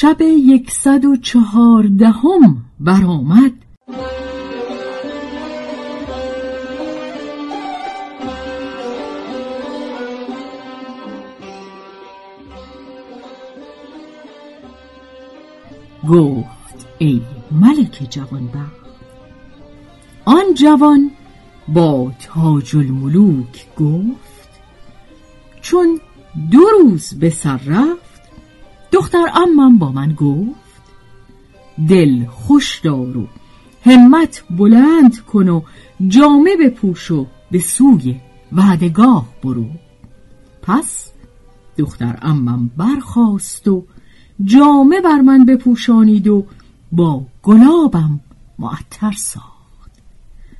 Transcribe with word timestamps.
شب 0.00 0.20
یکصد 0.20 1.04
و 1.04 1.16
چهاردهم 1.16 2.56
برآمد. 2.80 3.52
گفت 16.08 16.86
ای 16.98 17.20
ملک 17.50 18.06
جوانبخت 18.10 18.60
آن 20.24 20.54
جوان 20.54 21.10
با 21.68 22.12
تاج 22.20 22.76
الملوک 22.76 23.66
گفت 23.76 24.60
چون 25.60 26.00
دو 26.50 26.60
روز 26.60 27.14
به 27.14 27.30
سر 27.30 27.60
رفت 27.66 28.09
دختر 28.92 29.26
امم 29.34 29.78
با 29.78 29.92
من 29.92 30.12
گفت 30.12 30.70
دل 31.88 32.26
خوش 32.26 32.78
دار 32.78 33.16
و 33.16 33.26
همت 33.84 34.44
بلند 34.50 35.20
کن 35.20 35.48
و 35.48 35.62
جامه 36.08 36.56
بپوش 36.56 37.10
و 37.10 37.26
به 37.50 37.58
سوی 37.58 38.16
وعدگاه 38.52 39.26
برو. 39.42 39.66
پس 40.62 41.10
دختر 41.76 42.18
امم 42.22 42.70
برخواست 42.76 43.68
و 43.68 43.84
جامه 44.44 45.00
بر 45.00 45.20
من 45.20 45.44
بپوشانید 45.44 46.28
و 46.28 46.46
با 46.92 47.22
گلابم 47.42 48.20
معطر 48.58 49.12
ساخت. 49.12 49.90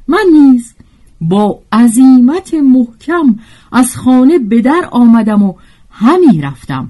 من 0.08 0.24
نیز 0.32 0.74
با 1.20 1.62
عظیمت 1.72 2.54
محکم 2.54 3.38
از 3.72 3.97
خانه 3.97 4.38
به 4.38 4.60
در 4.60 4.88
آمدم 4.91 5.42
و 5.42 5.54
همی 5.91 6.41
رفتم. 6.41 6.88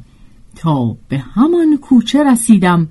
تا 0.56 0.96
به 1.08 1.18
همان 1.18 1.76
کوچه 1.76 2.24
رسیدم 2.24 2.88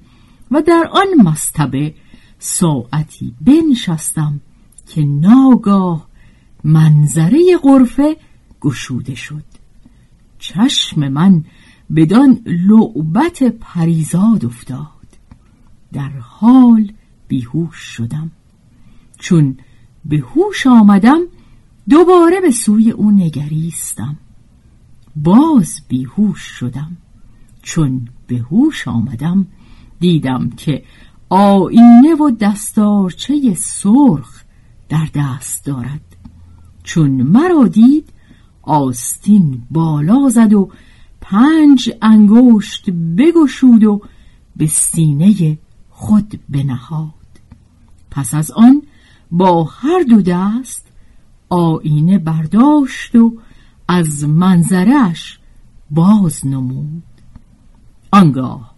و 0.51 0.61
در 0.61 0.89
آن 0.91 1.27
مستبه 1.27 1.93
ساعتی 2.39 3.33
بنشستم 3.41 4.41
که 4.87 5.01
ناگاه 5.01 6.07
منظره 6.63 7.57
غرفه 7.63 8.17
گشوده 8.61 9.15
شد. 9.15 9.43
چشم 10.39 11.07
من 11.07 11.43
بدان 11.95 12.41
لعبت 12.45 13.43
پریزاد 13.43 14.45
افتاد. 14.45 14.87
در 15.93 16.09
حال 16.09 16.91
بیهوش 17.27 17.75
شدم. 17.75 18.31
چون 19.19 19.57
به 20.05 20.17
هوش 20.17 20.67
آمدم 20.67 21.21
دوباره 21.89 22.41
به 22.41 22.51
سوی 22.51 22.91
او 22.91 23.11
نگریستم. 23.11 24.17
باز 25.15 25.81
بیهوش 25.87 26.39
شدم. 26.39 26.97
چون 27.69 28.07
به 28.27 28.37
هوش 28.37 28.87
آمدم 28.87 29.47
دیدم 29.99 30.49
که 30.49 30.83
آینه 31.29 32.15
و 32.19 32.31
دستارچه 32.39 33.53
سرخ 33.53 34.43
در 34.89 35.07
دست 35.15 35.65
دارد. 35.65 36.01
چون 36.83 37.11
مرا 37.11 37.67
دید 37.67 38.09
آستین 38.61 39.61
بالا 39.71 40.29
زد 40.29 40.53
و 40.53 40.69
پنج 41.21 41.91
انگشت 42.01 42.89
بگشود 42.89 43.83
و 43.83 44.01
به 44.55 44.67
سینه 44.67 45.57
خود 45.89 46.39
بنهاد. 46.49 47.13
پس 48.11 48.33
از 48.33 48.51
آن 48.51 48.81
با 49.31 49.63
هر 49.63 50.03
دو 50.09 50.21
دست 50.21 50.87
آینه 51.49 52.17
برداشت 52.17 53.15
و 53.15 53.37
از 53.87 54.23
منظرش 54.23 55.39
باز 55.91 56.47
نمود. 56.47 57.08
آنگاه 58.11 58.75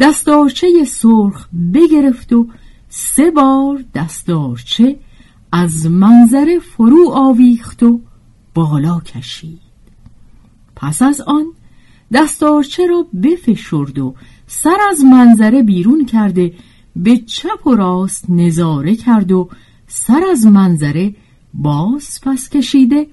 دستارچه 0.00 0.84
سرخ 0.84 1.48
بگرفت 1.74 2.32
و 2.32 2.48
سه 2.88 3.30
بار 3.30 3.84
دستارچه 3.94 4.96
از 5.52 5.86
منظره 5.86 6.58
فرو 6.58 7.10
آویخت 7.14 7.82
و 7.82 8.00
بالا 8.54 9.00
کشید. 9.00 9.60
پس 10.76 11.02
از 11.02 11.20
آن 11.20 11.44
دستارچه 12.12 12.86
را 12.86 13.06
بفشرد 13.22 13.98
و 13.98 14.14
سر 14.46 14.76
از 14.90 15.04
منظره 15.04 15.62
بیرون 15.62 16.06
کرده 16.06 16.54
به 16.96 17.16
چپ 17.16 17.66
و 17.66 17.74
راست 17.74 18.30
نظاره 18.30 18.94
کرد 18.94 19.32
و 19.32 19.48
سر 19.86 20.24
از 20.30 20.46
منظره 20.46 21.14
باز 21.54 22.20
پس 22.22 22.48
کشیده 22.48 23.06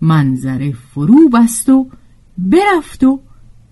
منظره 0.00 0.72
فرو 0.72 1.28
بست 1.28 1.68
و 1.68 1.88
برفت 2.38 3.04
و 3.04 3.20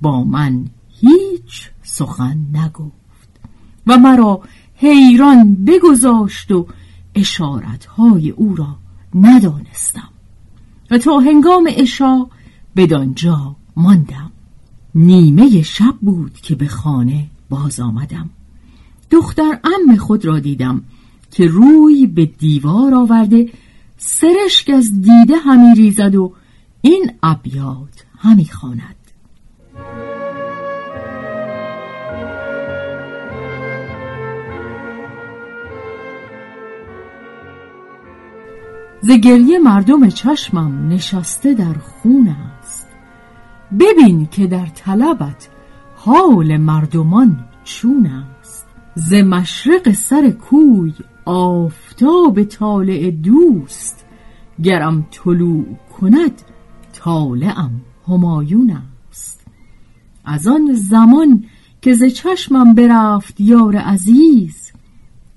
با 0.01 0.25
من 0.25 0.65
هیچ 1.01 1.71
سخن 1.83 2.39
نگفت 2.53 3.29
و 3.87 3.99
مرا 3.99 4.41
حیران 4.75 5.65
بگذاشت 5.65 6.51
و 6.51 6.67
اشارتهای 7.15 8.31
او 8.31 8.57
را 8.57 8.77
ندانستم 9.15 10.09
و 10.91 10.99
تا 10.99 11.19
هنگام 11.19 11.69
اشا 11.77 12.27
بدانجا 12.77 13.57
ماندم. 13.77 14.33
نیمه 14.95 15.63
شب 15.63 15.95
بود 16.01 16.35
که 16.35 16.55
به 16.55 16.69
خانه 16.69 17.27
باز 17.51 17.81
آمدم. 17.81 18.31
دختر 19.11 19.61
ام 19.65 19.97
خود 19.97 20.25
را 20.25 20.39
دیدم 20.39 20.83
که 21.31 21.47
روی 21.47 22.07
به 22.07 22.27
دیوار 22.27 22.95
آورده 22.95 23.49
سرشک 23.99 24.71
از 24.71 25.01
دیده 25.01 25.37
همی 25.37 25.75
ریزد 25.75 26.15
و 26.15 26.33
این 26.83 27.11
ابیات 27.23 28.05
همی 28.19 28.45
خواند. 28.45 29.06
ز 39.01 39.11
گریه 39.11 39.59
مردم 39.59 40.09
چشمم 40.09 40.89
نشسته 40.89 41.55
در 41.55 41.73
خون 41.73 42.29
است. 42.29 42.89
ببین 43.81 44.27
که 44.27 44.47
در 44.47 44.67
طلبت 44.67 45.49
حال 45.97 46.57
مردمان 46.57 47.45
چون 47.65 48.07
است. 48.07 48.67
ز 48.95 49.15
مشرق 49.15 49.93
سر 49.93 50.31
کوی 50.31 50.93
آفتاب 51.25 52.45
طالع 52.45 53.11
دوست 53.11 54.07
گرم 54.63 55.07
طلوع 55.11 55.65
کند 56.01 56.43
طالعم 56.93 57.81
همایون 58.09 58.77
است. 59.11 59.47
از 60.25 60.47
آن 60.47 60.73
زمان 60.73 61.45
که 61.83 61.95
ز 61.95 62.05
چشمم 62.05 62.75
برفت 62.75 63.41
یار 63.41 63.77
عزیز 63.77 64.73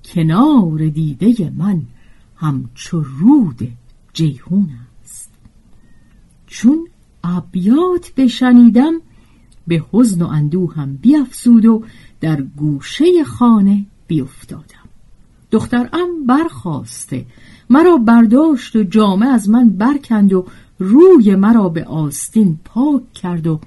کنار 0.06 0.88
دیده 0.88 1.52
من 1.58 1.82
همچو 2.40 3.04
رود 3.20 3.72
جیهون 4.14 4.70
است. 5.04 5.30
چون 6.48 6.88
ابیات 7.24 8.12
بشنیدم 8.18 8.94
به 9.68 9.84
حزن 9.92 10.22
و 10.22 10.28
اندوهم 10.28 10.96
بیافزود 10.96 11.66
و 11.66 11.84
در 12.22 12.42
گوشه 12.42 13.24
خانه 13.24 13.86
بیافتادم 14.08 14.90
دخترم 15.52 16.26
برخواسته 16.28 17.26
مرا 17.70 17.98
برداشت 17.98 18.76
و 18.76 18.84
جامه 18.84 19.28
از 19.28 19.50
من 19.50 19.70
برکند 19.70 20.34
و 20.34 20.46
روی 20.80 21.36
مرا 21.36 21.70
به 21.70 21.86
آستین 21.86 22.60
پاک 22.66 23.14
کرد 23.14 23.48
و 23.48 23.60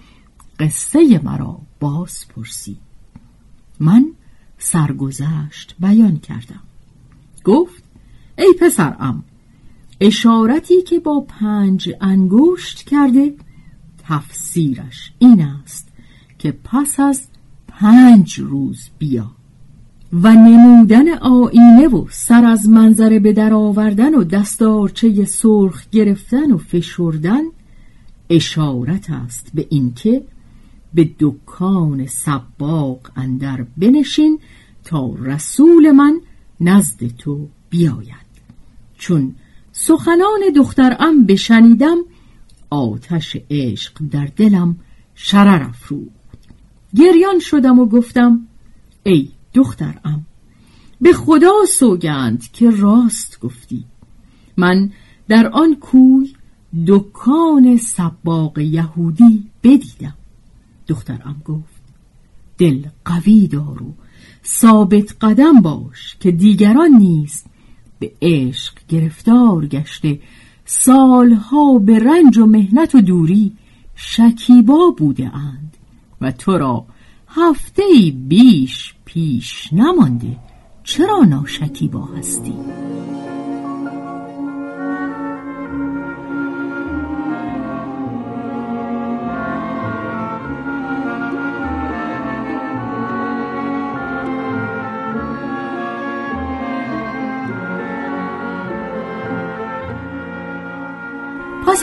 قصه 0.59 1.21
مرا 1.25 1.59
باز 1.81 2.29
پرسید. 2.29 2.79
من 3.81 4.07
سرگذشت 4.59 5.75
بیان 5.81 6.17
کردم. 6.17 6.61
گفت 7.45 7.85
ای 8.39 8.55
پسرم 8.61 9.25
اشارتی 10.01 10.83
که 10.83 10.99
با 10.99 11.21
پنج 11.21 11.91
انگشت 12.01 12.83
کرده 12.83 13.35
تفسیرش 14.09 15.13
این 15.19 15.43
است 15.43 15.89
که 16.39 16.55
پس 16.65 17.01
از 17.01 17.29
پنج 17.69 18.41
روز 18.41 18.89
بیا 18.99 19.31
و 20.13 20.33
نمودن 20.35 21.09
آینه 21.09 21.89
و 21.89 22.07
سر 22.11 22.45
از 22.45 22.69
منظره 22.69 23.19
به 23.19 23.33
در 23.33 23.55
آوردن 23.55 24.15
و 24.15 24.25
دستارچه 24.25 25.25
سرخ 25.25 25.91
گرفتن 25.91 26.53
و 26.53 26.59
فشردن 26.59 27.43
اشارت 28.31 29.11
است 29.11 29.51
به 29.55 29.67
اینکه 29.71 30.25
به 30.95 31.11
دکان 31.21 32.07
سباق 32.07 33.11
اندر 33.17 33.67
بنشین 33.77 34.39
تا 34.85 35.15
رسول 35.19 35.91
من 35.91 36.21
نزد 36.61 37.07
تو 37.07 37.49
بیاید. 37.73 38.33
چون 38.99 39.35
سخنان 39.73 40.41
دخترم 40.57 41.25
بشنیدم 41.25 41.97
آتش 42.71 43.37
عشق 43.51 43.93
در 44.11 44.29
دلم 44.37 44.77
شرر 45.15 45.63
افروخت. 45.63 46.39
گریان 46.97 47.39
شدم 47.39 47.79
و 47.79 47.87
گفتم 47.87 48.47
ای 49.03 49.29
دخترم 49.55 50.27
به 51.01 51.13
خدا 51.13 51.53
سوگند 51.69 52.53
که 52.53 52.71
راست 52.71 53.41
گفتی. 53.41 53.85
من 54.57 54.91
در 55.29 55.47
آن 55.47 55.75
کوی 55.75 56.35
دکان 56.87 57.77
سباق 57.77 58.59
یهودی 58.59 59.51
بدیدم. 59.63 60.15
دخترم 60.89 61.43
گفت 61.45 61.83
دل 62.59 62.85
قوی 63.05 63.49
دار 63.49 63.83
ثابت 64.45 65.17
قدم 65.21 65.61
باش 65.61 66.17
که 66.21 66.31
دیگران 66.31 66.91
نیست 66.91 67.47
به 68.03 68.13
عشق 68.23 68.75
گرفتار 68.89 69.67
گشته 69.67 70.21
سالها 70.65 71.79
به 71.79 71.99
رنج 71.99 72.39
و 72.39 72.47
مهنت 72.47 72.95
و 72.95 73.01
دوری 73.01 73.53
شکیبا 73.95 74.95
بوده 74.99 75.37
اند 75.37 75.77
و 76.21 76.33
تو 76.33 76.59
را 76.59 76.85
هفته 77.29 77.83
بیش 78.29 78.95
پیش 79.05 79.73
نمانده 79.73 80.37
چرا 80.85 81.19
ناشکیبا 81.19 82.05
هستی؟ 82.05 82.55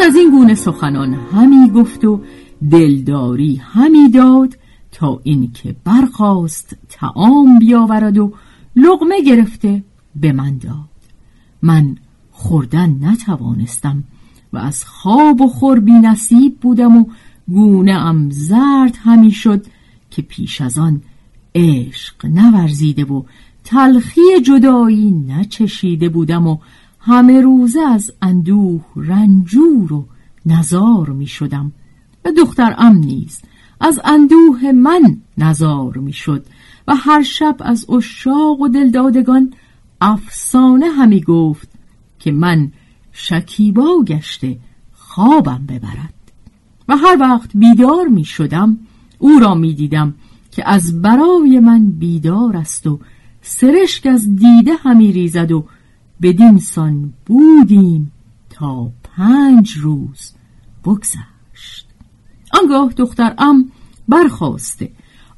از 0.09 0.15
این 0.15 0.31
گونه 0.31 0.55
سخنان 0.55 1.13
همی 1.13 1.69
گفت 1.69 2.05
و 2.05 2.21
دلداری 2.71 3.55
همی 3.55 4.09
داد 4.09 4.57
تا 4.91 5.19
اینکه 5.23 5.75
برخاست 5.83 6.77
تعام 6.89 7.59
بیاورد 7.59 8.17
و 8.17 8.33
لغمه 8.75 9.21
گرفته 9.21 9.83
به 10.15 10.31
من 10.31 10.57
داد. 10.57 10.89
من 11.61 11.95
خوردن 12.31 12.99
نتوانستم 13.01 14.03
و 14.53 14.57
از 14.57 14.85
خواب 14.85 15.41
و 15.41 15.47
خور 15.47 15.79
بی 15.79 15.91
نصیب 15.91 16.59
بودم 16.59 16.97
و 16.97 17.05
گونه 17.47 17.93
ام 17.93 18.29
زرد 18.29 18.97
همی 19.03 19.31
شد 19.31 19.65
که 20.11 20.21
پیش 20.21 20.61
از 20.61 20.77
آن 20.77 21.01
عشق 21.55 22.25
نورزیده 22.25 23.05
و 23.05 23.23
تلخی 23.63 24.41
جدایی 24.45 25.11
نچشیده 25.11 26.09
بودم 26.09 26.47
و 26.47 26.57
همه 26.99 27.41
روزه 27.41 27.81
از 27.81 28.11
اندوه 28.21 28.81
رنجور 28.95 29.93
و 29.93 30.05
نزار 30.45 31.09
می 31.09 31.27
شدم. 31.27 31.71
و 32.25 32.31
دختر 32.31 32.75
ام 32.77 32.97
نیز 32.97 33.41
از 33.79 33.99
اندوه 34.03 34.71
من 34.71 35.17
نزار 35.37 35.97
می 35.97 36.13
شد 36.13 36.45
و 36.87 36.95
هر 36.95 37.23
شب 37.23 37.55
از 37.59 37.89
اشاق 37.89 38.61
و 38.61 38.67
دلدادگان 38.67 39.53
افسانه 40.01 40.89
همی 40.89 41.21
گفت 41.21 41.69
که 42.19 42.31
من 42.31 42.71
شکیبا 43.11 44.03
گشته 44.07 44.57
خوابم 44.93 45.65
ببرد. 45.67 46.13
و 46.87 46.97
هر 46.97 47.17
وقت 47.19 47.49
بیدار 47.55 48.07
می 48.07 48.23
شدم 48.23 48.77
او 49.19 49.39
را 49.39 49.55
می 49.55 49.73
دیدم 49.73 50.13
که 50.51 50.69
از 50.69 51.01
برای 51.01 51.59
من 51.59 51.91
بیدار 51.91 52.57
است 52.57 52.87
و 52.87 52.99
سرشک 53.41 54.07
از 54.07 54.35
دیده 54.35 54.73
همی 54.73 55.11
ریزد 55.11 55.51
و 55.51 55.65
بدینسان 56.21 57.13
بودیم 57.25 58.11
تا 58.49 58.91
پنج 59.03 59.71
روز 59.71 60.33
بگذشت. 60.85 61.87
آنگاه 62.61 62.93
دخترم 62.97 63.71
برخواسته 64.07 64.91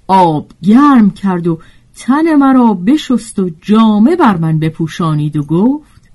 آب 0.08 0.52
گرم 0.62 1.12
کرد 1.12 1.48
و 1.48 1.60
تن 1.96 2.36
مرا 2.36 2.74
بشست 2.74 3.40
و 3.40 3.50
جامه 3.62 4.16
بر 4.16 4.38
من 4.38 4.60
بپوشانید 4.60 5.38
و 5.38 5.44
گفت 5.44 6.12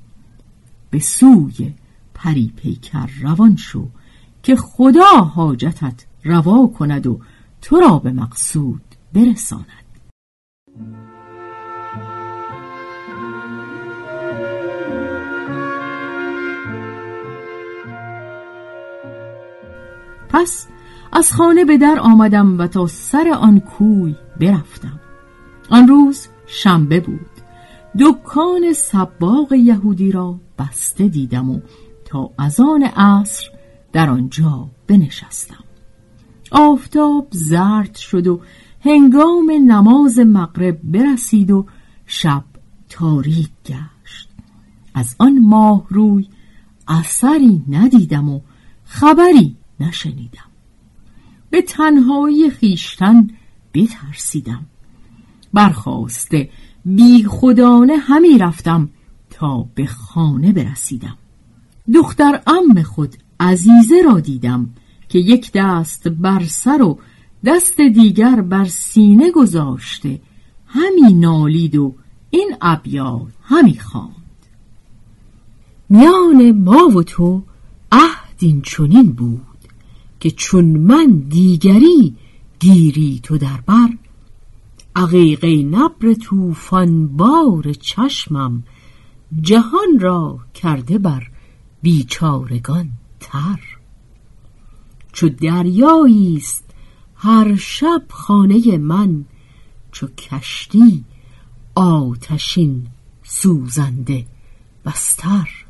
به 0.91 0.99
سوی 0.99 1.75
پری 2.15 2.53
پیکر 2.57 3.11
روان 3.23 3.57
شو 3.57 3.89
که 4.43 4.57
خدا 4.57 5.17
حاجتت 5.35 6.07
روا 6.25 6.67
کند 6.67 7.07
و 7.07 7.21
تو 7.63 7.81
را 7.81 7.99
به 7.99 8.13
مقصود 8.13 8.83
برساند. 9.13 9.86
پس 20.37 20.67
از 21.13 21.33
خانه 21.33 21.65
به 21.65 21.79
در 21.79 21.99
آمدم 21.99 22.59
و 22.59 22.67
تا 22.67 22.87
سر 22.87 23.29
آن 23.29 23.61
کوی 23.61 24.15
برفتم. 24.41 25.01
آن 25.71 25.89
روز 25.89 26.29
شنبه 26.47 27.01
بود. 27.01 27.31
دکان 28.01 28.73
سباق 28.73 29.53
یهودی 29.53 30.13
را 30.13 30.41
بسته 30.59 31.09
دیدم 31.09 31.51
و 31.51 31.61
تا 32.05 32.31
از 32.39 32.61
آن 32.61 32.83
عصر 32.83 33.51
در 33.93 34.11
آنجا 34.11 34.69
بنشستم. 34.87 35.65
آفتاب 36.53 37.29
زرد 37.31 37.95
شد 37.95 38.27
و 38.27 38.41
هنگام 38.85 39.51
نماز 39.67 40.19
مغرب 40.19 40.79
برسید 40.85 41.51
و 41.51 41.67
شب 42.07 42.45
تاریک 42.89 43.51
گشت. 43.65 44.29
از 44.95 45.17
آن 45.19 45.39
ماه 45.39 45.87
روی 45.89 46.29
اثری 46.89 47.63
ندیدم 47.69 48.29
و 48.29 48.41
خبری 48.85 49.57
نشنیدم. 49.81 50.51
به 51.51 51.63
تنهایی 51.63 52.51
خیشتن 52.51 53.29
بترسیدم. 53.75 54.67
برخواسته 55.53 56.51
بی 56.85 57.25
خودانه 57.25 57.97
همی 57.97 58.39
رفتم 58.39 58.89
تا 59.31 59.67
به 59.75 59.87
خانه 59.87 60.53
برسیدم. 60.53 61.17
دختر 61.95 62.43
ام 62.47 62.83
خود 62.83 63.17
عزیزه 63.41 64.03
را 64.05 64.21
دیدم 64.21 64.71
که 65.09 65.19
یک 65.19 65.51
دست 65.55 66.09
بر 66.09 66.45
سر 66.45 66.83
و 66.83 66.99
دست 67.45 67.81
دیگر 67.81 68.41
بر 68.41 68.65
سینه 68.65 69.31
گذاشته 69.31 70.21
همی 70.67 71.15
نالید 71.15 71.77
و 71.77 71.95
این 72.31 72.57
ابیات 72.61 73.33
همی 73.43 73.79
خواند. 73.79 74.17
میان 75.89 76.51
ما 76.51 76.89
و 76.89 77.03
تو 77.03 77.43
عهد 77.93 78.63
چنین 78.63 79.13
بود. 79.13 79.56
که 80.27 80.33
چون 80.33 80.65
من 80.65 81.25
دیگری 81.29 82.17
گیری 82.61 83.21
تو 83.23 83.39
در 83.39 83.61
بر. 83.67 83.89
عقیقه 84.97 85.63
نبر 85.63 86.15
توفان 86.15 87.17
بار 87.17 87.73
چشمم 87.73 88.63
جهان 89.41 89.99
را 90.01 90.39
کرده 90.55 90.99
بر 90.99 91.31
بیچارگان 91.83 92.91
تر. 93.21 93.61
چو 95.13 95.29
دریایی 95.29 96.37
است 96.37 96.65
هر 97.17 97.57
شب 97.57 98.03
خانه 98.09 98.79
من 98.79 99.25
چو 99.93 100.07
کشتی 100.07 101.05
آتشین 101.75 102.87
سوزنده 103.23 104.27
بستر. 104.85 105.66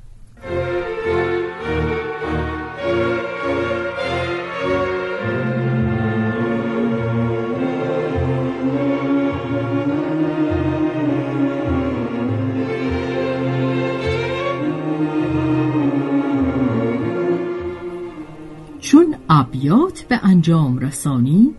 ابیات 19.28 20.02
به 20.02 20.20
انجام 20.22 20.78
رسانید؟ 20.78 21.56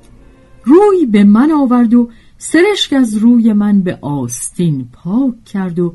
روی 0.63 1.05
به 1.05 1.23
من 1.23 1.51
آورد 1.51 1.93
و 1.93 2.09
سرشک 2.37 2.93
از 2.93 3.17
روی 3.17 3.53
من 3.53 3.81
به 3.81 3.97
آستین 4.01 4.89
پاک 4.93 5.45
کرد 5.45 5.79
و 5.79 5.93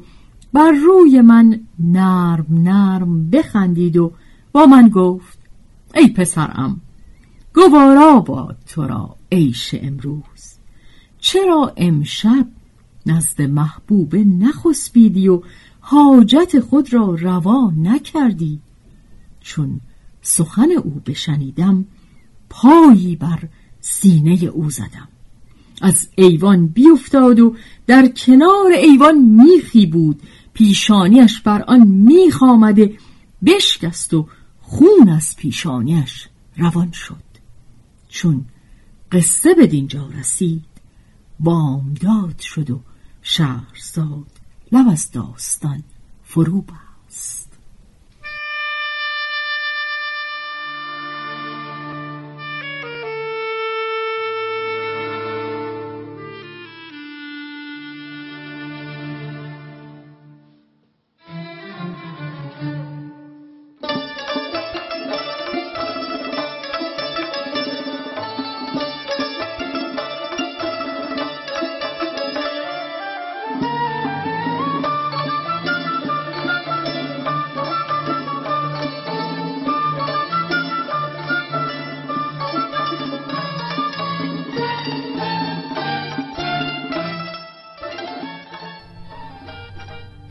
بر 0.52 0.70
روی 0.70 1.20
من 1.20 1.60
نرم 1.78 2.46
نرم 2.50 3.30
بخندید 3.30 3.96
و 3.96 4.12
با 4.52 4.66
من 4.66 4.88
گفت 4.88 5.38
ای 5.94 6.08
پسرم 6.08 6.80
گوارا 7.54 8.20
باد 8.20 8.56
تو 8.66 8.86
را 8.86 9.16
عیش 9.32 9.74
امروز. 9.82 10.54
چرا 11.18 11.72
امشب 11.76 12.46
نزد 13.06 13.42
محبوبه 13.42 14.24
نخسبیدی 14.24 15.28
و 15.28 15.42
حاجت 15.80 16.60
خود 16.60 16.92
را 16.92 17.14
روا 17.14 17.72
نکردی؟ 17.76 18.60
چون 19.40 19.80
سخن 20.22 20.70
او 20.84 21.02
بشنیدم 21.06 21.86
پایی 22.50 23.16
بر 23.16 23.48
سینه 23.80 24.44
او 24.44 24.70
زدم. 24.70 25.08
از 25.80 26.08
ایوان 26.16 26.66
بیفتاد 26.66 27.40
و 27.40 27.56
در 27.86 28.08
کنار 28.08 28.72
ایوان 28.72 29.18
میخی 29.18 29.86
بود 29.86 30.22
پیشانیش 30.54 31.40
بر 31.40 31.62
آن 31.62 31.86
میخ 31.86 32.42
آمده 32.42 32.98
بشکست 33.46 34.14
و 34.14 34.28
خون 34.60 35.08
از 35.08 35.36
پیشانیش 35.36 36.28
روان 36.56 36.92
شد. 36.92 37.22
چون 38.08 38.44
قصه 39.12 39.54
به 39.54 39.66
دینجا 39.66 40.08
رسید 40.18 40.64
بامداد 41.40 42.38
شد 42.38 42.70
و 42.70 42.80
شهرزاد 43.22 44.26
لب 44.72 44.88
از 44.88 45.10
داستان 45.10 45.82
فرو 46.24 46.62
بست. 46.62 47.51